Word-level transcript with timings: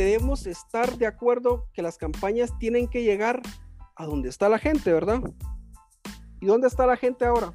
debemos 0.00 0.46
estar 0.46 0.96
de 0.98 1.06
acuerdo 1.06 1.68
que 1.72 1.82
las 1.82 1.98
campañas 1.98 2.56
tienen 2.58 2.88
que 2.88 3.02
llegar 3.02 3.42
a 3.96 4.06
donde 4.06 4.28
está 4.28 4.48
la 4.48 4.58
gente, 4.58 4.92
¿verdad? 4.92 5.20
¿Y 6.40 6.46
dónde 6.46 6.68
está 6.68 6.86
la 6.86 6.96
gente 6.96 7.24
ahora? 7.24 7.52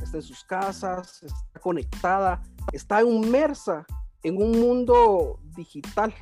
Está 0.00 0.16
en 0.16 0.22
sus 0.22 0.42
casas, 0.44 1.22
está 1.22 1.60
conectada, 1.60 2.42
está 2.72 3.02
inmersa 3.02 3.86
en 4.22 4.42
un 4.42 4.52
mundo 4.58 5.38
digital. 5.56 6.14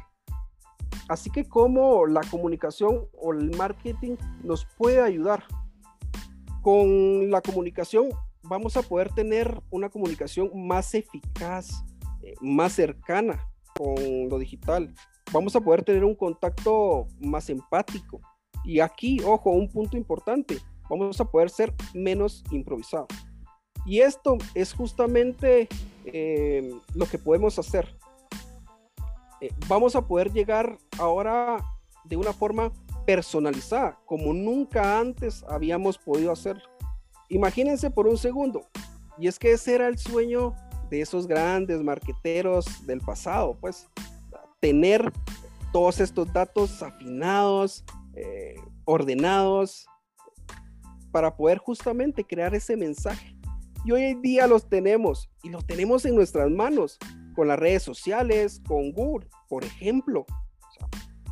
Así 1.09 1.31
que 1.31 1.49
cómo 1.49 2.07
la 2.07 2.21
comunicación 2.31 3.07
o 3.13 3.33
el 3.33 3.57
marketing 3.57 4.17
nos 4.43 4.65
puede 4.77 5.01
ayudar. 5.01 5.45
Con 6.63 7.31
la 7.31 7.41
comunicación 7.41 8.11
vamos 8.43 8.77
a 8.77 8.83
poder 8.83 9.13
tener 9.13 9.63
una 9.71 9.89
comunicación 9.89 10.51
más 10.55 10.95
eficaz, 10.95 11.85
eh, 12.23 12.35
más 12.41 12.73
cercana 12.73 13.49
con 13.77 14.29
lo 14.29 14.39
digital. 14.39 14.93
Vamos 15.33 15.55
a 15.55 15.61
poder 15.61 15.85
tener 15.85 16.05
un 16.05 16.15
contacto 16.15 17.07
más 17.21 17.49
empático. 17.51 18.21
Y 18.65 18.81
aquí, 18.81 19.21
ojo, 19.25 19.51
un 19.51 19.69
punto 19.69 19.97
importante, 19.97 20.59
vamos 20.89 21.21
a 21.21 21.25
poder 21.25 21.51
ser 21.51 21.73
menos 21.95 22.43
improvisados. 22.51 23.09
Y 23.87 24.01
esto 24.01 24.37
es 24.55 24.73
justamente 24.75 25.69
eh, 26.05 26.71
lo 26.95 27.07
que 27.07 27.19
podemos 27.19 27.59
hacer. 27.59 27.89
Eh, 29.41 29.51
vamos 29.69 29.97
a 29.97 30.07
poder 30.07 30.33
llegar 30.33 30.77
ahora 30.99 31.59
de 32.05 32.17
una 32.17 32.33
forma 32.33 32.73
personalizada, 33.07 33.99
como 34.05 34.35
nunca 34.35 34.99
antes 34.99 35.45
habíamos 35.49 35.97
podido 35.97 36.33
hacerlo. 36.33 36.65
Imagínense 37.29 37.91
por 37.91 38.07
un 38.07 38.19
segundo, 38.19 38.67
y 39.17 39.29
es 39.29 39.39
que 39.39 39.53
ese 39.53 39.77
era 39.77 39.89
el 39.89 39.97
sueño 39.97 40.55
de 40.91 41.01
esos 41.01 41.27
grandes 41.27 41.83
marqueteros 41.83 42.87
del 42.87 43.01
pasado, 43.01 43.57
pues 43.61 43.89
tener 44.61 45.13
todos 45.73 46.01
estos 46.01 46.33
datos 46.33 46.83
afinados, 46.83 47.85
eh, 48.15 48.55
ordenados, 48.85 49.87
para 51.11 51.35
poder 51.35 51.59
justamente 51.59 52.25
crear 52.25 52.55
ese 52.55 52.77
mensaje. 52.77 53.37
Y 53.85 53.93
hoy 53.93 54.05
en 54.05 54.23
día 54.23 54.47
los 54.47 54.69
tenemos 54.69 55.31
y 55.43 55.49
los 55.49 55.67
tenemos 55.67 56.05
en 56.05 56.15
nuestras 56.15 56.51
manos 56.51 56.99
con 57.35 57.49
las 57.49 57.59
redes 57.59 57.83
sociales, 57.83 58.61
con 58.67 58.93
Google, 58.93 59.29
por 59.49 59.65
ejemplo. 59.65 60.27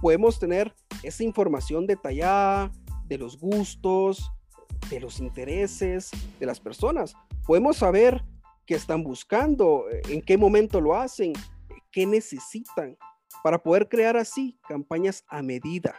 podemos 0.01 0.39
tener 0.39 0.73
esa 1.03 1.25
información 1.25 1.87
detallada 1.87 2.71
de 3.07 3.19
los 3.19 3.37
gustos, 3.37 4.31
de 4.91 5.01
los 5.01 5.19
intereses 5.19 6.11
de 6.39 6.47
las 6.47 6.61
personas. 6.61 7.15
Podemos 7.47 7.79
saber 7.79 8.25
qué 8.65 8.75
están 8.75 9.03
buscando, 9.03 9.87
en 10.09 10.23
qué 10.23 10.39
momento 10.39 10.81
lo 10.81 10.95
hacen, 10.95 11.33
qué 11.91 12.07
necesitan, 12.07 12.97
para 13.43 13.63
poder 13.63 13.89
crear 13.89 14.17
así 14.17 14.59
campañas 14.69 15.25
a 15.29 15.43
medida, 15.43 15.95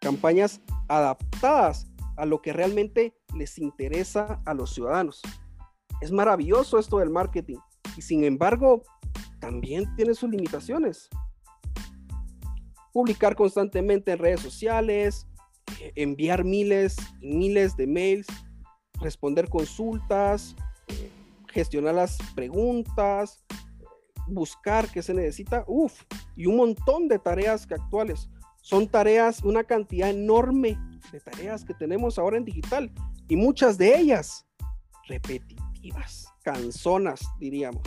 campañas 0.00 0.60
adaptadas 0.88 1.86
a 2.16 2.26
lo 2.26 2.40
que 2.40 2.52
realmente 2.52 3.14
les 3.34 3.58
interesa 3.58 4.40
a 4.44 4.54
los 4.54 4.74
ciudadanos. 4.74 5.22
Es 6.00 6.12
maravilloso 6.12 6.78
esto 6.78 6.98
del 6.98 7.10
marketing 7.10 7.58
y 7.96 8.02
sin 8.02 8.24
embargo 8.24 8.82
también 9.40 9.94
tiene 9.96 10.14
sus 10.14 10.30
limitaciones. 10.30 11.08
Publicar 12.92 13.34
constantemente 13.34 14.12
en 14.12 14.18
redes 14.18 14.40
sociales, 14.40 15.26
eh, 15.80 15.92
enviar 15.96 16.44
miles 16.44 16.96
y 17.20 17.34
miles 17.34 17.76
de 17.76 17.86
mails, 17.86 18.26
responder 19.00 19.48
consultas, 19.48 20.54
eh, 20.88 21.10
gestionar 21.52 21.94
las 21.94 22.18
preguntas, 22.34 23.44
buscar 24.26 24.88
qué 24.90 25.02
se 25.02 25.14
necesita, 25.14 25.64
uff, 25.66 26.02
y 26.36 26.46
un 26.46 26.56
montón 26.56 27.08
de 27.08 27.18
tareas 27.18 27.66
que 27.66 27.74
actuales. 27.74 28.28
Son 28.62 28.88
tareas, 28.88 29.42
una 29.42 29.64
cantidad 29.64 30.08
enorme 30.08 30.78
de 31.12 31.20
tareas 31.20 31.64
que 31.64 31.74
tenemos 31.74 32.18
ahora 32.18 32.38
en 32.38 32.44
digital 32.44 32.90
y 33.28 33.36
muchas 33.36 33.76
de 33.76 33.98
ellas 33.98 34.46
repetitivas, 35.06 36.32
canzonas, 36.42 37.20
diríamos. 37.38 37.82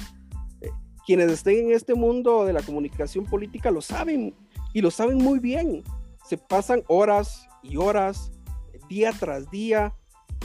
Eh, 0.61 0.69
quienes 1.05 1.31
estén 1.31 1.67
en 1.67 1.71
este 1.71 1.95
mundo 1.95 2.45
de 2.45 2.53
la 2.53 2.61
comunicación 2.61 3.25
política 3.25 3.71
lo 3.71 3.81
saben 3.81 4.35
y 4.73 4.81
lo 4.81 4.91
saben 4.91 5.17
muy 5.17 5.39
bien. 5.39 5.83
Se 6.27 6.37
pasan 6.37 6.83
horas 6.87 7.47
y 7.63 7.77
horas, 7.77 8.31
día 8.87 9.11
tras 9.17 9.49
día, 9.49 9.95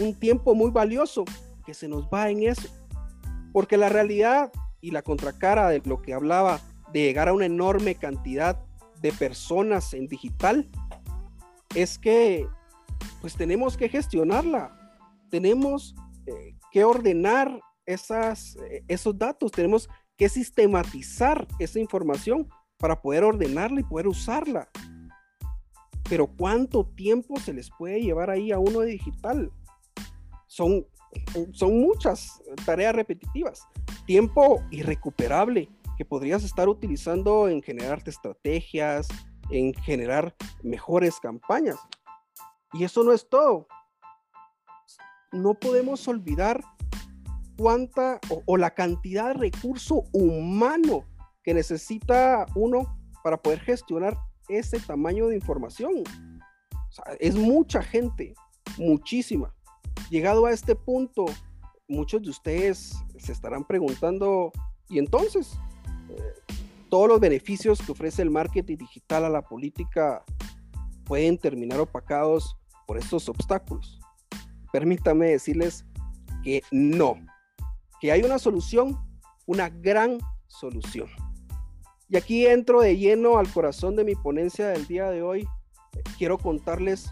un 0.00 0.14
tiempo 0.14 0.54
muy 0.54 0.70
valioso 0.70 1.24
que 1.66 1.74
se 1.74 1.88
nos 1.88 2.04
va 2.04 2.30
en 2.30 2.44
eso. 2.44 2.68
Porque 3.52 3.76
la 3.76 3.88
realidad 3.88 4.50
y 4.82 4.90
la 4.90 5.00
contracara 5.00 5.70
de 5.70 5.80
lo 5.86 6.02
que 6.02 6.12
hablaba 6.12 6.60
de 6.92 7.00
llegar 7.00 7.28
a 7.28 7.32
una 7.32 7.46
enorme 7.46 7.94
cantidad 7.94 8.60
de 9.00 9.12
personas 9.12 9.94
en 9.94 10.08
digital 10.08 10.68
es 11.74 11.98
que 11.98 12.46
pues 13.20 13.34
tenemos 13.34 13.76
que 13.76 13.88
gestionarla, 13.88 14.76
tenemos 15.30 15.94
eh, 16.26 16.56
que 16.70 16.84
ordenar 16.84 17.60
esas, 17.86 18.56
eh, 18.56 18.84
esos 18.88 19.16
datos, 19.16 19.52
tenemos 19.52 19.88
que 20.16 20.28
sistematizar 20.28 21.46
esa 21.58 21.78
información 21.78 22.48
para 22.76 23.00
poder 23.00 23.24
ordenarla 23.24 23.80
y 23.80 23.84
poder 23.84 24.08
usarla. 24.08 24.68
Pero 26.08 26.26
¿cuánto 26.26 26.84
tiempo 26.84 27.38
se 27.38 27.54
les 27.54 27.70
puede 27.70 28.02
llevar 28.02 28.30
ahí 28.30 28.50
a 28.50 28.58
uno 28.58 28.80
de 28.80 28.86
digital? 28.88 29.50
Son, 30.46 30.86
son 31.52 31.80
muchas 31.80 32.42
tareas 32.66 32.94
repetitivas 32.94 33.66
tiempo 34.06 34.62
irrecuperable 34.70 35.68
que 35.96 36.04
podrías 36.04 36.44
estar 36.44 36.68
utilizando 36.68 37.48
en 37.48 37.62
generarte 37.62 38.10
estrategias, 38.10 39.08
en 39.50 39.74
generar 39.74 40.34
mejores 40.62 41.20
campañas. 41.20 41.76
Y 42.72 42.84
eso 42.84 43.04
no 43.04 43.12
es 43.12 43.28
todo. 43.28 43.66
No 45.32 45.54
podemos 45.54 46.06
olvidar 46.08 46.62
cuánta 47.56 48.18
o, 48.46 48.56
la 48.56 48.74
cantidad 48.74 49.28
de 49.28 49.34
recurso 49.34 50.04
humano 50.12 51.04
que 51.42 51.54
necesita 51.54 52.46
uno 52.54 52.98
para 53.22 53.36
poder 53.36 53.60
gestionar 53.60 54.16
ese 54.48 54.80
tamaño 54.80 55.28
de 55.28 55.36
información. 55.36 56.02
es 57.20 57.34
mucha 57.34 57.82
gente, 57.82 58.34
muchísima. 58.78 59.54
Llegado 60.10 60.46
a 60.46 60.52
este 60.52 60.74
punto, 60.74 61.26
muchos 61.88 62.22
de 62.22 62.30
ustedes 62.30 62.94
se 63.18 63.32
estarán 63.32 63.64
preguntando, 63.64 64.52
¿y 64.88 64.98
entonces? 64.98 65.58
Eh, 66.08 66.56
todos 66.88 67.08
los 67.08 67.20
beneficios 67.20 67.80
que 67.80 67.92
ofrece 67.92 68.22
el 68.22 68.30
marketing 68.30 68.76
digital 68.76 69.24
a 69.24 69.30
la 69.30 69.42
política 69.42 70.24
pueden 71.04 71.38
terminar 71.38 71.80
opacados 71.80 72.56
por 72.86 72.98
estos 72.98 73.28
obstáculos. 73.28 73.98
Permítame 74.72 75.30
decirles 75.30 75.84
que 76.42 76.62
no, 76.70 77.16
que 78.00 78.12
hay 78.12 78.22
una 78.22 78.38
solución, 78.38 78.98
una 79.46 79.70
gran 79.70 80.18
solución. 80.48 81.08
Y 82.08 82.16
aquí 82.16 82.46
entro 82.46 82.82
de 82.82 82.96
lleno 82.96 83.38
al 83.38 83.50
corazón 83.50 83.96
de 83.96 84.04
mi 84.04 84.14
ponencia 84.14 84.68
del 84.68 84.86
día 84.86 85.10
de 85.10 85.22
hoy. 85.22 85.48
Quiero 86.18 86.36
contarles 86.36 87.10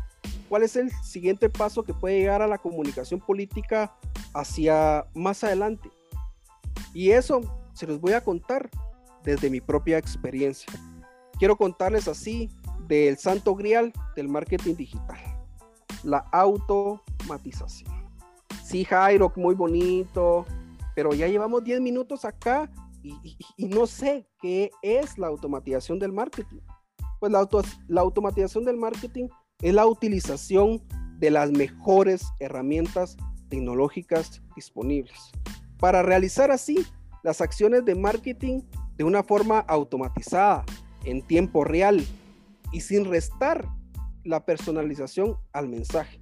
cuál 0.51 0.63
es 0.63 0.77
el 0.77 0.91
siguiente 1.03 1.49
paso 1.49 1.85
que 1.85 1.95
puede 1.95 2.19
llegar 2.19 2.43
a 2.43 2.47
la 2.47 2.59
comunicación 2.59 3.21
política 3.21 3.97
hacia 4.35 5.07
más 5.15 5.45
adelante. 5.45 5.91
Y 6.95 7.11
eso 7.11 7.41
se 7.73 7.87
los 7.87 8.01
voy 8.01 8.13
a 8.13 8.23
contar 8.23 8.71
desde 9.25 9.51
mi 9.51 9.61
propia 9.61 9.99
experiencia. 9.99 10.73
Quiero 11.39 11.57
contarles 11.57 12.09
así 12.09 12.51
del 12.87 13.17
santo 13.17 13.55
grial 13.55 13.93
del 14.17 14.29
marketing 14.29 14.75
digital, 14.75 15.19
la 16.03 16.19
automatización. 16.33 17.91
Sí, 18.65 18.85
Jairo, 18.85 19.33
muy 19.37 19.55
bonito, 19.55 20.45
pero 20.95 21.15
ya 21.15 21.27
llevamos 21.29 21.65
10 21.65 21.81
minutos 21.81 22.25
acá 22.25 22.71
y, 23.03 23.17
no 23.67 23.87
sé 23.87 24.29
qué 24.41 24.71
es 24.83 25.17
la 25.17 25.29
automatización 25.29 25.99
del 25.99 26.13
marketing. 26.13 26.61
Pues 27.19 27.33
la, 27.33 27.49
la 27.89 28.01
automatización 28.01 28.65
del 28.65 28.77
marketing 28.77 29.29
es 29.63 29.75
la 29.75 29.87
utilización 29.87 30.83
de 31.19 31.31
las 31.31 31.51
mejores 31.51 32.25
herramientas 32.39 33.17
tecnológicas 33.51 34.43
disponibles 34.57 35.31
para 35.79 36.03
realizar 36.03 36.51
así 36.51 36.87
las 37.23 37.41
acciones 37.41 37.85
de 37.85 37.95
marketing 37.95 38.61
de 38.97 39.05
una 39.05 39.23
forma 39.23 39.61
automatizada, 39.61 40.65
en 41.05 41.23
tiempo 41.23 41.65
real 41.65 42.05
y 42.73 42.81
sin 42.81 43.07
restar 43.07 43.67
la 44.25 44.45
personalización 44.45 45.37
al 45.53 45.69
mensaje. 45.69 46.21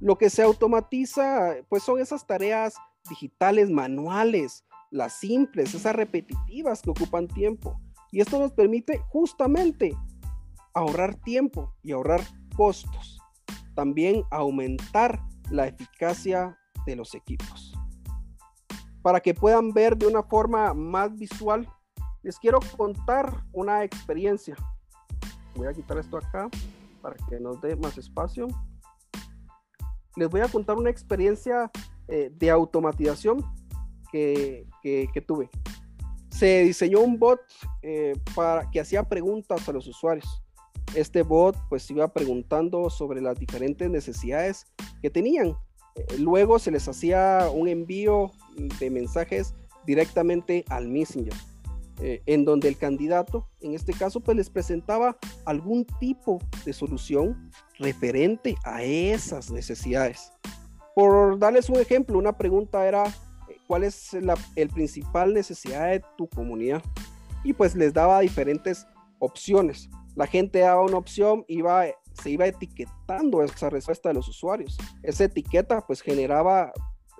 Lo 0.00 0.16
que 0.16 0.30
se 0.30 0.42
automatiza 0.42 1.56
pues 1.68 1.82
son 1.82 2.00
esas 2.00 2.26
tareas 2.26 2.74
digitales 3.08 3.70
manuales, 3.70 4.64
las 4.90 5.12
simples, 5.14 5.74
esas 5.74 5.94
repetitivas 5.94 6.80
que 6.80 6.90
ocupan 6.90 7.28
tiempo. 7.28 7.78
Y 8.10 8.20
esto 8.20 8.38
nos 8.38 8.52
permite 8.52 8.98
justamente 9.08 9.94
ahorrar 10.72 11.14
tiempo 11.16 11.74
y 11.82 11.92
ahorrar 11.92 12.22
costos. 12.56 13.18
También 13.74 14.22
aumentar 14.30 15.20
la 15.50 15.66
eficacia 15.66 16.58
de 16.86 16.96
los 16.96 17.14
equipos. 17.14 17.72
Para 19.02 19.20
que 19.20 19.34
puedan 19.34 19.72
ver 19.72 19.96
de 19.96 20.06
una 20.06 20.22
forma 20.22 20.72
más 20.72 21.14
visual, 21.16 21.68
les 22.22 22.38
quiero 22.38 22.58
contar 22.76 23.44
una 23.52 23.84
experiencia. 23.84 24.56
voy 25.54 25.66
a 25.66 25.74
quitar 25.74 25.98
esto 25.98 26.16
acá 26.16 26.48
para 27.02 27.16
que 27.28 27.38
nos 27.38 27.60
dé 27.60 27.76
más 27.76 27.98
espacio. 27.98 28.48
Les 30.16 30.30
voy 30.30 30.40
a 30.40 30.48
contar 30.48 30.76
una 30.76 30.88
experiencia 30.88 31.70
eh, 32.08 32.30
de 32.34 32.50
automatización 32.50 33.44
que, 34.10 34.66
que, 34.82 35.24
tuve. 35.26 35.50
Se 36.30 36.62
diseñó 36.62 37.00
un 37.00 37.18
bot 37.18 37.40
eh, 37.82 38.14
para 38.34 38.70
que 38.70 38.80
hacía 38.80 39.02
preguntas 39.02 39.68
a 39.68 39.72
los 39.72 39.86
usuarios. 39.86 40.42
Este 40.94 41.22
bot 41.22 41.56
pues 41.68 41.90
iba 41.90 42.08
preguntando 42.08 42.88
sobre 42.88 43.20
las 43.20 43.38
diferentes 43.38 43.90
necesidades 43.90 44.66
que 45.02 45.10
tenían. 45.10 45.58
Eh, 45.94 46.18
luego 46.18 46.58
se 46.58 46.70
les 46.70 46.88
hacía 46.88 47.48
un 47.52 47.68
envío 47.68 48.30
de 48.78 48.90
mensajes 48.90 49.54
directamente 49.86 50.64
al 50.68 50.88
Messenger. 50.88 51.34
Eh, 52.00 52.22
en 52.26 52.44
donde 52.44 52.66
el 52.66 52.76
candidato, 52.76 53.48
en 53.60 53.74
este 53.74 53.92
caso, 53.92 54.20
pues 54.20 54.36
les 54.36 54.50
presentaba 54.50 55.16
algún 55.44 55.86
tipo 56.00 56.40
de 56.64 56.72
solución 56.72 57.52
referente 57.78 58.56
a 58.64 58.82
esas 58.82 59.52
necesidades. 59.52 60.32
Por 60.96 61.38
darles 61.38 61.68
un 61.68 61.76
ejemplo, 61.76 62.18
una 62.18 62.36
pregunta 62.36 62.84
era, 62.84 63.06
eh, 63.06 63.58
¿cuál 63.68 63.84
es 63.84 64.12
la 64.14 64.34
el 64.56 64.70
principal 64.70 65.34
necesidad 65.34 65.90
de 65.90 66.02
tu 66.16 66.28
comunidad? 66.28 66.82
Y 67.44 67.52
pues 67.52 67.76
les 67.76 67.92
daba 67.92 68.18
diferentes 68.20 68.88
opciones. 69.20 69.88
La 70.16 70.26
gente 70.26 70.60
daba 70.60 70.82
una 70.82 70.98
opción, 70.98 71.44
iba, 71.46 71.84
se 72.14 72.30
iba 72.30 72.46
etiquetando 72.46 73.42
esa 73.42 73.70
respuesta 73.70 74.08
de 74.08 74.14
los 74.14 74.28
usuarios. 74.28 74.76
Esa 75.02 75.24
etiqueta 75.24 75.80
pues 75.86 76.00
generaba 76.00 76.72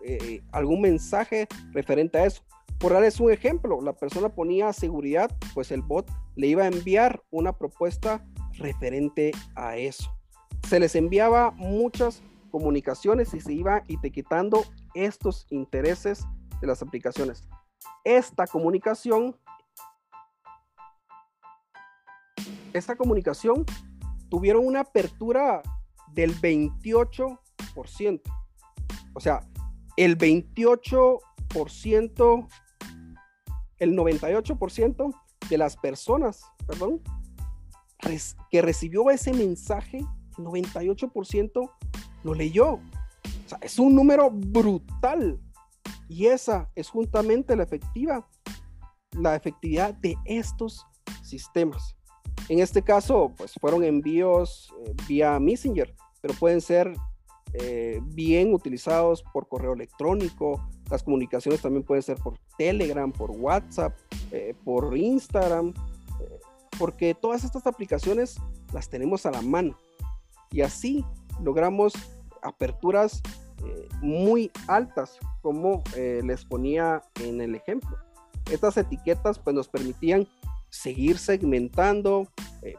eh, 0.02 0.42
algún 0.52 0.80
mensaje 0.80 1.48
referente 1.72 2.18
a 2.18 2.26
eso. 2.26 2.42
Por 2.78 2.92
darles 2.92 3.20
un 3.20 3.30
ejemplo, 3.30 3.80
la 3.80 3.94
persona 3.94 4.28
ponía 4.28 4.72
seguridad, 4.72 5.30
pues 5.54 5.70
el 5.70 5.82
bot 5.82 6.10
le 6.36 6.48
iba 6.48 6.64
a 6.64 6.68
enviar 6.68 7.22
una 7.30 7.56
propuesta 7.56 8.26
referente 8.54 9.32
a 9.54 9.76
eso. 9.76 10.14
Se 10.68 10.80
les 10.80 10.94
enviaba 10.94 11.50
muchas 11.52 12.22
comunicaciones 12.50 13.32
y 13.34 13.40
se 13.40 13.52
iba 13.52 13.84
etiquetando 13.88 14.64
estos 14.94 15.46
intereses 15.50 16.24
de 16.60 16.66
las 16.66 16.82
aplicaciones. 16.82 17.42
Esta 18.04 18.46
comunicación, 18.46 19.36
esta 22.72 22.96
comunicación 22.96 23.64
tuvieron 24.28 24.66
una 24.66 24.80
apertura 24.80 25.62
del 26.12 26.34
28%. 26.34 28.20
O 29.14 29.20
sea, 29.20 29.40
el 29.96 30.18
28% 30.18 32.48
el 33.78 33.96
98% 33.96 35.14
de 35.48 35.58
las 35.58 35.76
personas, 35.76 36.42
perdón, 36.66 37.00
que 38.50 38.62
recibió 38.62 39.10
ese 39.10 39.32
mensaje, 39.32 39.98
el 39.98 40.44
98% 40.44 41.70
lo 42.22 42.34
leyó. 42.34 42.74
O 42.74 43.48
sea, 43.48 43.58
es 43.60 43.78
un 43.78 43.94
número 43.94 44.30
brutal. 44.30 45.40
Y 46.08 46.26
esa 46.26 46.70
es 46.74 46.90
justamente 46.90 47.56
la 47.56 47.62
efectiva, 47.62 48.28
la 49.12 49.36
efectividad 49.36 49.94
de 49.94 50.16
estos 50.24 50.86
sistemas. 51.22 51.96
En 52.48 52.58
este 52.60 52.82
caso, 52.82 53.32
pues 53.36 53.54
fueron 53.54 53.84
envíos 53.84 54.72
eh, 54.84 54.94
vía 55.08 55.38
Messenger, 55.40 55.94
pero 56.20 56.34
pueden 56.34 56.60
ser 56.60 56.94
eh, 57.54 58.00
bien 58.02 58.52
utilizados 58.52 59.22
por 59.32 59.48
correo 59.48 59.72
electrónico, 59.72 60.66
las 60.90 61.02
comunicaciones 61.02 61.62
también 61.62 61.84
pueden 61.84 62.02
ser 62.02 62.18
por 62.18 62.38
Telegram, 62.58 63.10
por 63.10 63.30
WhatsApp, 63.30 63.96
eh, 64.30 64.54
por 64.64 64.96
Instagram, 64.96 65.72
porque 66.78 67.14
todas 67.14 67.44
estas 67.44 67.66
aplicaciones 67.66 68.36
las 68.72 68.90
tenemos 68.90 69.24
a 69.24 69.30
la 69.30 69.40
mano. 69.40 69.78
Y 70.50 70.60
así 70.60 71.04
logramos 71.42 71.94
aperturas 72.42 73.22
muy 74.02 74.50
altas, 74.66 75.18
como 75.40 75.82
les 75.94 76.44
ponía 76.44 77.02
en 77.22 77.40
el 77.40 77.54
ejemplo. 77.54 77.96
Estas 78.50 78.76
etiquetas 78.76 79.38
pues 79.38 79.54
nos 79.54 79.68
permitían 79.68 80.28
seguir 80.74 81.18
segmentando 81.18 82.26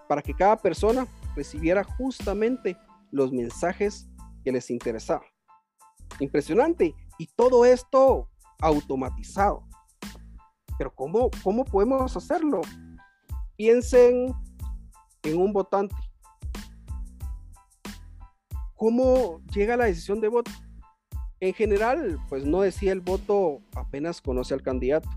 para 0.07 0.21
que 0.21 0.33
cada 0.33 0.57
persona 0.57 1.07
recibiera 1.35 1.83
justamente 1.83 2.77
los 3.11 3.31
mensajes 3.31 4.09
que 4.43 4.51
les 4.51 4.69
interesaba. 4.69 5.23
Impresionante. 6.19 6.93
Y 7.17 7.27
todo 7.27 7.63
esto 7.65 8.29
automatizado. 8.59 9.65
Pero 10.77 10.93
¿cómo, 10.93 11.29
cómo 11.41 11.63
podemos 11.63 12.15
hacerlo? 12.17 12.61
Piensen 13.55 14.33
en 15.23 15.37
un 15.37 15.53
votante. 15.53 15.95
¿Cómo 18.75 19.39
llega 19.53 19.77
la 19.77 19.85
decisión 19.85 20.19
de 20.19 20.27
voto? 20.27 20.51
En 21.39 21.53
general, 21.53 22.19
pues 22.27 22.45
no 22.45 22.61
decía 22.61 22.91
el 22.91 22.99
voto 22.99 23.61
apenas 23.73 24.21
conoce 24.21 24.53
al 24.53 24.61
candidato, 24.61 25.09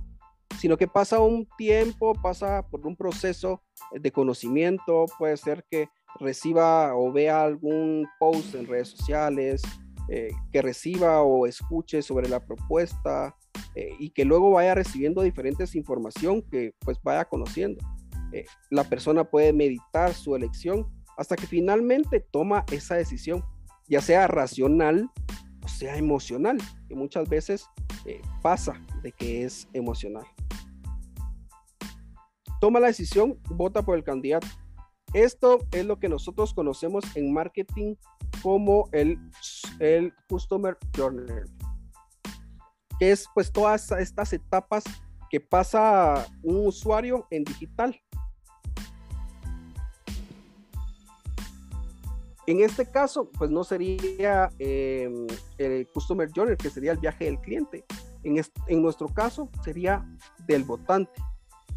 sino 0.58 0.76
que 0.76 0.88
pasa 0.88 1.20
un 1.20 1.48
tiempo, 1.56 2.14
pasa 2.14 2.66
por 2.68 2.86
un 2.86 2.96
proceso 2.96 3.62
de 3.92 4.10
conocimiento, 4.10 5.06
puede 5.18 5.36
ser 5.36 5.64
que 5.70 5.88
reciba 6.18 6.96
o 6.96 7.12
vea 7.12 7.44
algún 7.44 8.06
post 8.18 8.54
en 8.54 8.66
redes 8.66 8.88
sociales, 8.88 9.62
eh, 10.08 10.30
que 10.52 10.62
reciba 10.62 11.22
o 11.22 11.46
escuche 11.46 12.02
sobre 12.02 12.28
la 12.28 12.44
propuesta 12.44 13.36
eh, 13.74 13.90
y 13.98 14.10
que 14.10 14.24
luego 14.24 14.50
vaya 14.50 14.74
recibiendo 14.74 15.22
diferentes 15.22 15.74
información 15.74 16.42
que 16.42 16.74
pues 16.80 16.98
vaya 17.02 17.24
conociendo. 17.26 17.80
Eh, 18.32 18.44
la 18.70 18.84
persona 18.84 19.24
puede 19.24 19.52
meditar 19.52 20.12
su 20.14 20.34
elección 20.34 20.88
hasta 21.16 21.36
que 21.36 21.46
finalmente 21.46 22.20
toma 22.20 22.64
esa 22.72 22.96
decisión, 22.96 23.44
ya 23.86 24.00
sea 24.00 24.26
racional 24.26 25.08
o 25.62 25.68
sea 25.68 25.96
emocional, 25.96 26.56
que 26.88 26.94
muchas 26.94 27.28
veces 27.28 27.66
pasa 28.40 28.80
de 29.02 29.12
que 29.12 29.44
es 29.44 29.68
emocional. 29.74 30.24
Toma 32.60 32.80
la 32.80 32.88
decisión, 32.88 33.38
vota 33.50 33.82
por 33.82 33.96
el 33.96 34.04
candidato. 34.04 34.46
Esto 35.14 35.60
es 35.72 35.86
lo 35.86 35.98
que 35.98 36.08
nosotros 36.08 36.52
conocemos 36.52 37.04
en 37.16 37.32
marketing 37.32 37.94
como 38.42 38.88
el, 38.92 39.18
el 39.78 40.12
Customer 40.28 40.76
Journey, 40.96 41.44
que 42.98 43.12
es 43.12 43.26
pues 43.32 43.50
todas 43.50 43.90
estas 43.92 44.32
etapas 44.32 44.84
que 45.30 45.40
pasa 45.40 46.26
un 46.42 46.66
usuario 46.66 47.26
en 47.30 47.44
digital. 47.44 47.98
En 52.46 52.60
este 52.60 52.90
caso, 52.90 53.30
pues 53.30 53.50
no 53.50 53.62
sería 53.62 54.50
em, 54.58 55.26
el 55.58 55.86
Customer 55.92 56.30
Journey, 56.34 56.56
que 56.56 56.70
sería 56.70 56.92
el 56.92 56.98
viaje 56.98 57.26
del 57.26 57.38
cliente. 57.40 57.84
En, 58.24 58.42
en 58.66 58.82
nuestro 58.82 59.06
caso, 59.08 59.50
sería 59.62 60.06
del 60.46 60.64
votante. 60.64 61.12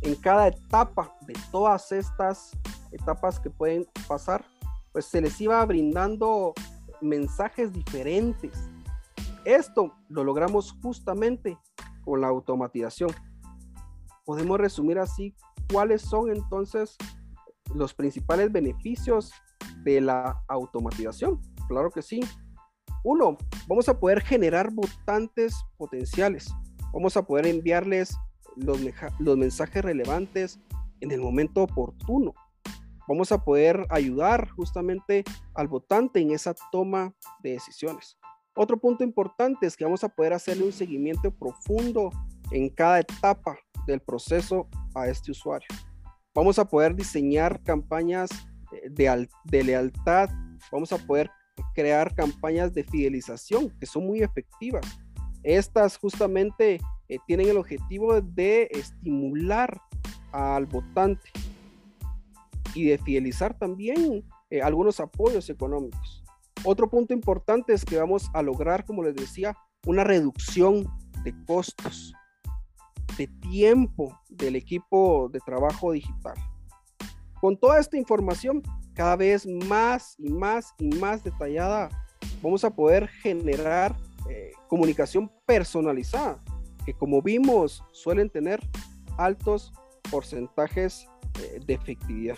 En 0.02 0.16
cada 0.16 0.48
etapa 0.48 1.16
de 1.28 1.34
todas 1.52 1.92
estas 1.92 2.52
etapas 2.92 3.40
que 3.40 3.50
pueden 3.50 3.86
pasar, 4.08 4.44
pues 4.92 5.06
se 5.06 5.22
les 5.22 5.40
iba 5.40 5.64
brindando 5.66 6.54
mensajes 7.02 7.72
diferentes. 7.72 8.70
Esto 9.46 9.94
lo 10.10 10.24
logramos 10.24 10.76
justamente 10.82 11.58
con 12.04 12.22
la 12.22 12.28
automatización. 12.28 13.12
Podemos 14.26 14.60
resumir 14.60 15.00
así 15.00 15.36
cuáles 15.72 16.02
son 16.02 16.32
entonces 16.32 16.98
los 17.74 17.94
principales 17.94 18.52
beneficios 18.52 19.32
de 19.84 20.02
la 20.02 20.44
automatización. 20.48 21.42
Claro 21.68 21.90
que 21.92 22.02
sí. 22.02 22.20
Uno, 23.04 23.38
vamos 23.68 23.90
a 23.90 24.00
poder 24.00 24.22
generar 24.22 24.72
votantes 24.72 25.56
potenciales. 25.78 26.54
Vamos 26.94 27.18
a 27.18 27.24
poder 27.24 27.48
enviarles 27.48 28.16
los, 28.56 29.38
mensajes 29.38 29.84
relevantes 29.84 30.60
en 31.00 31.12
el 31.12 31.22
momento 31.22 31.64
oportuno 31.64 32.34
vamos 33.08 33.32
a 33.32 33.44
poder 33.44 33.86
ayudar 33.90 34.50
justamente 34.50 35.24
al 35.54 35.68
votante 35.68 36.22
en 36.22 36.32
esa 36.32 36.56
toma 36.72 37.14
de 37.44 37.52
decisiones. 37.52 38.18
Otro 38.56 38.78
punto 38.78 39.04
importante 39.04 39.66
es 39.66 39.76
que 39.76 39.84
vamos 39.84 40.04
a 40.04 40.10
poder 40.10 40.34
hacerle 40.34 40.64
un 40.64 40.72
seguimiento 40.72 41.32
profundo 41.32 42.10
en 42.52 42.70
cada 42.70 43.00
etapa 43.00 43.58
del 43.86 44.00
proceso 44.02 44.68
a 44.94 45.08
este 45.08 45.32
usuario. 45.32 45.68
Vamos 46.34 46.60
a 46.60 46.66
poder 46.66 46.96
diseñar 46.96 47.62
campañas 47.64 48.30
eh, 48.72 48.90
de 48.90 49.64
lealtad, 49.64 50.30
vamos 50.72 50.94
a 50.94 50.98
poder 50.98 51.30
crear 51.74 52.14
campañas 52.16 52.74
de 52.74 52.84
fidelización 52.84 53.70
que 53.80 53.86
son 53.86 54.06
muy 54.06 54.22
efectivas. 54.22 54.86
Estas 55.44 55.98
justamente 55.98 56.80
eh, 57.12 57.20
tienen 57.28 57.50
el 57.50 57.58
objetivo 57.58 58.22
de 58.22 58.70
estimular 58.72 59.82
al 60.32 60.66
votante 60.66 61.30
y 62.74 62.86
de 62.86 62.98
fidelizar 62.98 63.54
también 63.54 64.24
eh, 64.50 64.62
algunos 64.62 65.02
apoyos 65.02 65.50
económicos. 65.50 66.24
Otro 66.64 66.90
punto 66.90 67.14
importante 67.14 67.74
es 67.74 67.84
que 67.84 67.98
vamos 67.98 68.30
a 68.34 68.42
lograr, 68.42 68.86
como 68.86 69.04
les 69.04 69.14
decía, 69.14 69.58
una 69.86 70.06
reducción 70.06 70.88
de 71.26 71.36
costos, 71.46 72.14
de 73.18 73.28
tiempo 73.28 74.18
del 74.30 74.56
equipo 74.56 75.28
de 75.34 75.42
trabajo 75.42 75.92
digital. 75.92 76.36
Con 77.42 77.58
toda 77.58 77.82
esta 77.82 77.98
información, 77.98 78.62
cada 78.94 79.18
vez 79.18 79.46
más 79.46 80.16
y 80.18 80.30
más 80.30 80.74
y 80.80 80.88
más 80.96 81.26
detallada, 81.26 81.90
vamos 82.42 82.64
a 82.64 82.74
poder 82.74 83.10
generar 83.10 83.94
eh, 84.30 84.54
comunicación 84.70 85.30
personalizada, 85.46 86.42
que 86.86 86.94
como 86.94 87.22
vimos 87.22 87.84
suelen 87.92 88.30
tener 88.30 88.60
altos 89.18 89.74
porcentajes 90.10 91.08
eh, 91.40 91.60
de 91.66 91.74
efectividad. 91.74 92.38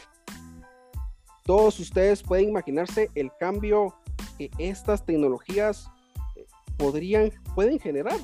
Todos 1.44 1.80
ustedes 1.80 2.24
pueden 2.24 2.50
imaginarse 2.50 3.10
el 3.16 3.32
cambio 3.40 3.96
que 4.38 4.50
estas 4.58 5.06
tecnologías 5.06 5.90
eh, 6.36 6.46
podrían, 6.78 7.32
pueden 7.56 7.80
generar. 7.80 8.20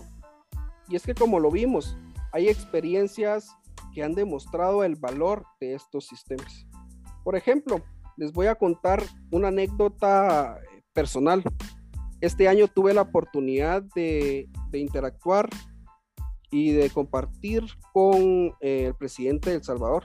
Y 0.87 0.95
es 0.95 1.03
que 1.03 1.13
como 1.13 1.39
lo 1.39 1.51
vimos, 1.51 1.97
hay 2.31 2.47
experiencias 2.47 3.55
que 3.93 4.03
han 4.03 4.13
demostrado 4.13 4.83
el 4.83 4.95
valor 4.95 5.45
de 5.59 5.73
estos 5.73 6.07
sistemas. 6.07 6.65
Por 7.23 7.35
ejemplo, 7.35 7.81
les 8.17 8.31
voy 8.33 8.47
a 8.47 8.55
contar 8.55 9.03
una 9.31 9.47
anécdota 9.47 10.59
eh, 10.59 10.83
personal. 10.93 11.43
Este 12.21 12.47
año 12.47 12.67
tuve 12.67 12.93
la 12.93 13.01
oportunidad 13.01 13.81
de, 13.95 14.49
interactuar 14.73 15.49
y 16.51 16.71
de 16.71 16.89
compartir 16.89 17.63
con 17.93 18.53
eh, 18.59 18.85
el 18.87 18.95
presidente 18.95 19.49
de 19.49 19.57
El 19.57 19.63
Salvador. 19.63 20.03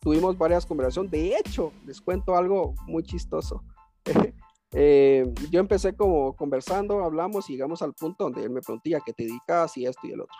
tuvimos 0.00 0.38
varias 0.38 0.64
conversaciones. 0.66 1.10
De 1.10 1.36
hecho, 1.36 1.72
les 1.86 2.00
cuento 2.00 2.36
algo 2.36 2.74
muy 2.86 3.02
chistoso. 3.02 3.62
Eh, 4.72 5.26
yo 5.50 5.58
empecé 5.58 5.94
como 5.96 6.36
conversando, 6.36 7.02
hablamos 7.02 7.50
y 7.50 7.54
llegamos 7.54 7.82
al 7.82 7.92
punto 7.92 8.24
donde 8.24 8.44
él 8.44 8.50
me 8.50 8.60
preguntaba 8.60 9.02
qué 9.04 9.12
te 9.12 9.24
dedicas 9.24 9.76
y 9.76 9.86
esto 9.86 10.06
y 10.06 10.12
el 10.12 10.20
otro. 10.20 10.38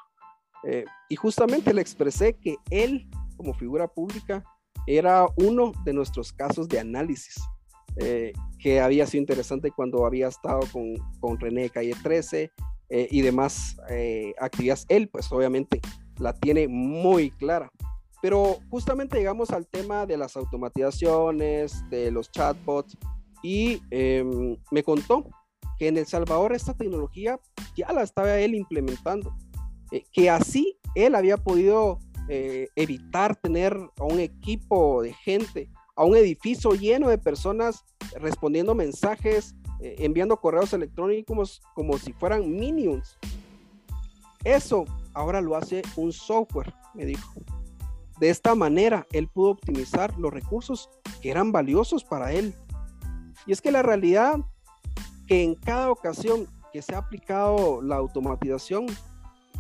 Eh, 0.65 0.85
y 1.09 1.17
justamente 1.17 1.75
le 1.75 1.81
expresé 1.81 2.37
que 2.37 2.57
él, 2.71 3.09
como 3.37 3.55
figura 3.55 3.89
pública, 3.89 4.45
era 4.87 5.27
uno 5.37 5.73
de 5.85 5.93
nuestros 5.93 6.33
casos 6.33 6.69
de 6.69 6.79
análisis, 6.79 7.43
eh, 7.97 8.33
que 8.59 8.81
había 8.81 9.07
sido 9.07 9.23
interesante 9.23 9.73
cuando 9.73 10.07
había 10.07 10.29
estado 10.29 10.61
con, 10.73 10.95
con 11.19 11.39
René 11.41 11.71
Calle 11.71 11.95
13 12.03 12.53
y 12.91 13.21
demás 13.23 13.77
actividades. 14.39 14.85
Él, 14.89 15.09
pues 15.09 15.31
obviamente, 15.31 15.81
la 16.19 16.33
tiene 16.35 16.69
muy 16.69 17.31
clara. 17.31 17.71
Pero 18.23 18.59
justamente 18.69 19.19
llegamos 19.19 19.51
al 19.51 19.67
tema 19.67 20.05
de 20.05 20.17
las 20.17 20.37
automatizaciones, 20.37 21.89
de 21.89 22.11
los 22.11 22.31
chatbots, 22.31 22.97
y 23.43 23.81
em, 23.91 24.57
me 24.71 24.83
contó 24.83 25.27
que 25.79 25.89
en 25.89 25.97
El 25.97 26.07
Salvador 26.07 26.53
esta 26.53 26.75
tecnología 26.75 27.41
ya 27.75 27.93
la 27.93 28.03
estaba 28.03 28.39
él 28.39 28.55
implementando, 28.55 29.35
eh, 29.91 30.05
que 30.13 30.29
así 30.29 30.79
él 30.95 31.15
había 31.15 31.39
podido 31.39 31.99
eh, 32.29 32.69
evitar 32.77 33.35
tener 33.37 33.75
a 33.99 34.05
un 34.05 34.21
equipo 34.21 35.03
de 35.03 35.15
gente, 35.15 35.71
a 35.97 36.05
un 36.05 36.17
edificio 36.17 36.73
lleno 36.75 37.09
de 37.09 37.17
personas 37.17 37.85
respondiendo 38.17 38.75
mensajes, 38.75 39.55
eh, 39.81 39.97
enviando 39.99 40.37
correos 40.37 40.73
electrónicos 40.73 41.63
como 41.75 41.99
si 41.99 42.13
fueran 42.13 42.51
minions. 42.51 43.19
Eso 44.45 44.85
ahora 45.15 45.41
lo 45.41 45.57
hace 45.57 45.83
un 45.97 46.13
software, 46.13 46.73
me 46.95 47.05
dijo. 47.05 47.33
De 48.19 48.29
esta 48.29 48.55
manera, 48.55 49.07
él 49.13 49.29
pudo 49.29 49.51
optimizar 49.51 50.17
los 50.19 50.33
recursos 50.33 50.91
que 51.23 51.31
eran 51.31 51.53
valiosos 51.53 52.05
para 52.05 52.33
él 52.33 52.55
y 53.47 53.53
es 53.53 53.61
que 53.61 53.73
la 53.73 53.83
realidad 53.83 54.39
que 55.27 55.43
en 55.43 55.55
cada 55.55 55.91
ocasión 55.91 56.47
que 56.73 56.83
se 56.83 56.95
ha 56.95 56.99
aplicado 56.99 57.81
la 57.83 57.97
automatización 57.97 58.87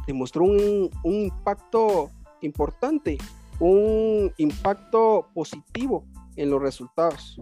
demostró 0.06 0.44
un, 0.44 0.90
impacto 1.04 2.10
importante, 2.40 3.18
un 3.58 4.32
impacto 4.36 5.26
positivo 5.34 6.04
en 6.36 6.50
los 6.50 6.60
resultados, 6.60 7.40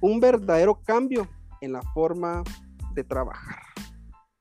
un 0.00 0.20
verdadero 0.20 0.80
cambio 0.84 1.28
en 1.64 1.72
la 1.72 1.82
forma 1.94 2.42
de 2.94 3.04
trabajar. 3.04 3.62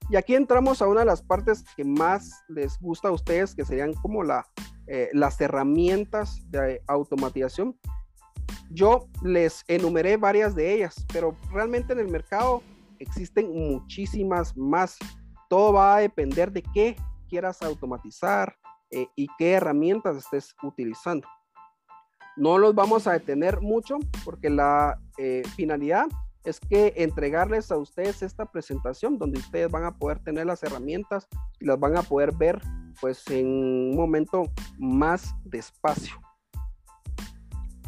Y 0.09 0.15
aquí 0.15 0.35
entramos 0.35 0.81
a 0.81 0.87
una 0.87 0.99
de 0.99 1.05
las 1.05 1.21
partes 1.21 1.63
que 1.75 1.83
más 1.83 2.43
les 2.49 2.77
gusta 2.79 3.07
a 3.07 3.11
ustedes, 3.11 3.55
que 3.55 3.65
serían 3.65 3.93
como 3.93 4.23
la, 4.23 4.45
eh, 4.87 5.09
las 5.13 5.39
herramientas 5.39 6.39
de 6.51 6.81
automatización 6.87 7.77
yo 8.73 9.07
les 9.21 9.63
enumeré 9.67 10.17
varias 10.17 10.55
de 10.55 10.73
ellas, 10.73 11.05
pero 11.13 11.35
realmente 11.51 11.93
en 11.93 11.99
el 11.99 12.07
mercado 12.07 12.63
existen 12.99 13.51
muchísimas 13.51 14.57
más. 14.57 14.97
Todo 15.47 15.73
va 15.73 15.95
a 15.95 15.99
depender 15.99 16.51
de 16.51 16.63
qué 16.73 16.95
quieras 17.29 17.61
automatizar 17.61 18.55
eh, 18.89 19.07
y 19.15 19.27
qué 19.37 19.53
herramientas 19.53 20.17
estés 20.17 20.55
utilizando. 20.63 21.27
No 22.35 22.57
los 22.57 22.73
vamos 22.73 23.05
a 23.05 23.13
detener 23.13 23.61
mucho 23.61 23.99
porque 24.25 24.49
la 24.49 24.99
eh, 25.19 25.43
finalidad 25.55 26.07
es 26.43 26.59
que 26.59 26.93
entregarles 26.97 27.71
a 27.71 27.77
ustedes 27.77 28.21
esta 28.21 28.45
presentación 28.45 29.17
donde 29.17 29.39
ustedes 29.39 29.71
van 29.71 29.85
a 29.85 29.97
poder 29.97 30.19
tener 30.19 30.45
las 30.45 30.63
herramientas 30.63 31.27
y 31.59 31.65
las 31.65 31.79
van 31.79 31.97
a 31.97 32.03
poder 32.03 32.33
ver 32.33 32.61
pues 32.99 33.25
en 33.29 33.47
un 33.47 33.95
momento 33.95 34.43
más 34.77 35.33
despacio 35.45 36.13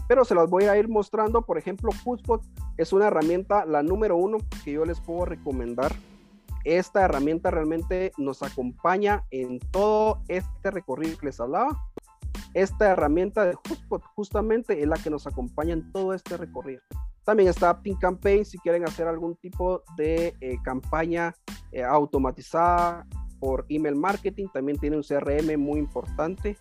pero 0.07 0.25
se 0.25 0.35
las 0.35 0.49
voy 0.49 0.65
a 0.65 0.77
ir 0.77 0.87
mostrando. 0.87 1.41
Por 1.41 1.57
ejemplo, 1.57 1.89
HubSpot 2.03 2.41
es 2.77 2.93
una 2.93 3.07
herramienta, 3.07 3.65
la 3.65 3.83
número 3.83 4.17
uno 4.17 4.37
que 4.63 4.73
yo 4.73 4.85
les 4.85 4.99
puedo 4.99 5.25
recomendar. 5.25 5.93
Esta 6.63 7.03
herramienta 7.03 7.51
realmente 7.51 8.11
nos 8.17 8.41
acompaña 8.41 9.23
en 9.29 9.59
todo 9.59 10.21
este 10.27 10.71
recorrido 10.71 11.17
que 11.17 11.27
les 11.27 11.39
hablaba. 11.39 11.79
Esta 12.53 12.89
herramienta 12.89 13.45
de 13.45 13.55
HubSpot 13.55 14.03
justamente 14.15 14.81
es 14.81 14.87
la 14.87 14.97
que 14.97 15.09
nos 15.09 15.27
acompaña 15.27 15.73
en 15.73 15.91
todo 15.91 16.13
este 16.13 16.37
recorrido. 16.37 16.81
También 17.25 17.49
está 17.49 17.81
Pink 17.81 17.99
Campaign 17.99 18.45
si 18.45 18.57
quieren 18.59 18.83
hacer 18.83 19.07
algún 19.07 19.35
tipo 19.35 19.81
de 19.97 20.35
eh, 20.39 20.57
campaña 20.63 21.35
eh, 21.71 21.83
automatizada 21.83 23.05
por 23.39 23.65
email 23.67 23.95
marketing. 23.95 24.47
También 24.53 24.77
tiene 24.77 24.95
un 24.95 25.03
CRM 25.03 25.59
muy 25.59 25.79
importante. 25.79 26.57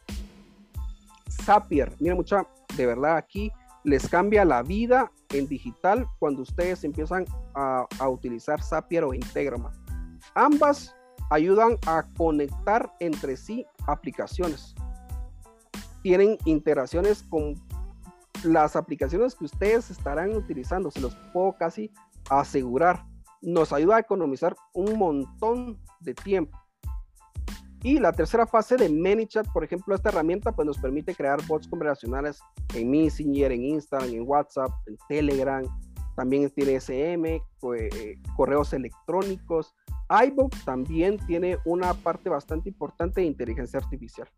Zapier, 1.30 1.92
mira 2.00 2.14
mucha, 2.14 2.46
de 2.76 2.86
verdad 2.86 3.16
aquí 3.16 3.52
les 3.84 4.08
cambia 4.08 4.44
la 4.44 4.62
vida 4.62 5.12
en 5.30 5.46
digital 5.46 6.06
cuando 6.18 6.42
ustedes 6.42 6.84
empiezan 6.84 7.26
a, 7.54 7.86
utilizar 8.08 8.62
Zapier 8.62 9.04
o 9.04 9.14
Integrama. 9.14 9.72
Ambas 10.34 10.96
ayudan 11.30 11.78
a 11.86 12.04
conectar 12.16 12.90
entre 12.98 13.36
sí 13.36 13.66
aplicaciones. 13.86 14.74
Tienen 16.02 16.38
interacciones 16.46 17.22
con 17.22 17.54
las 18.44 18.76
aplicaciones 18.76 19.34
que 19.34 19.44
ustedes 19.44 19.90
estarán 19.90 20.34
utilizando, 20.36 20.90
se 20.90 21.00
los 21.00 21.14
puedo 21.32 21.56
casi 21.56 21.90
asegurar. 22.30 23.04
Nos 23.42 23.72
ayuda 23.72 23.96
a 23.96 24.00
economizar 24.00 24.54
un 24.72 24.98
montón 24.98 25.78
de 26.00 26.14
tiempo. 26.14 26.58
Y 27.82 27.98
la 27.98 28.12
tercera 28.12 28.46
fase 28.46 28.76
de 28.76 28.88
ManyChat, 28.88 29.46
por 29.52 29.62
ejemplo, 29.62 29.94
esta 29.94 30.08
herramienta 30.08 30.52
pues, 30.52 30.64
nos 30.64 30.78
permite 30.78 31.14
crear 31.14 31.46
bots 31.46 31.68
conversacionales 31.68 32.40
en 32.74 32.90
Messenger, 32.90 33.52
en 33.52 33.62
Instagram, 33.62 34.08
en 34.08 34.24
WhatsApp, 34.26 34.70
en 34.86 34.96
Telegram. 35.06 35.62
También 36.16 36.48
tiene 36.48 36.76
SM, 36.76 37.42
eh, 37.74 38.18
correos 38.36 38.72
electrónicos. 38.72 39.74
iBook 40.28 40.54
también 40.64 41.18
tiene 41.26 41.58
una 41.66 41.92
parte 41.92 42.30
bastante 42.30 42.70
importante 42.70 43.20
de 43.20 43.26
inteligencia 43.26 43.80
artificial. 43.80 44.28